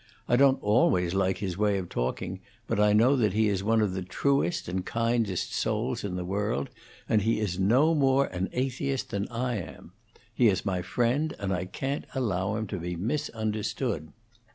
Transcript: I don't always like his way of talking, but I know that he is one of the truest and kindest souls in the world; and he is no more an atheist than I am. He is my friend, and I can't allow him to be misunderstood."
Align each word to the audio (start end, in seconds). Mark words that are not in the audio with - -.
I 0.27 0.35
don't 0.35 0.59
always 0.63 1.13
like 1.13 1.37
his 1.37 1.59
way 1.59 1.77
of 1.77 1.87
talking, 1.87 2.39
but 2.65 2.79
I 2.79 2.91
know 2.91 3.15
that 3.17 3.33
he 3.33 3.47
is 3.49 3.63
one 3.63 3.81
of 3.83 3.93
the 3.93 4.01
truest 4.01 4.67
and 4.67 4.83
kindest 4.83 5.53
souls 5.53 6.03
in 6.03 6.15
the 6.15 6.25
world; 6.25 6.71
and 7.07 7.21
he 7.21 7.39
is 7.39 7.59
no 7.59 7.93
more 7.93 8.25
an 8.25 8.49
atheist 8.51 9.11
than 9.11 9.27
I 9.27 9.57
am. 9.57 9.91
He 10.33 10.47
is 10.47 10.65
my 10.65 10.81
friend, 10.81 11.35
and 11.37 11.53
I 11.53 11.65
can't 11.65 12.05
allow 12.15 12.55
him 12.55 12.65
to 12.73 12.79
be 12.79 12.95
misunderstood." 12.95 14.11